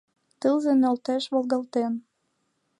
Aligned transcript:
Тылзе 0.41 0.73
нӧлтеш 0.81 1.23
волгалтен 1.33 1.93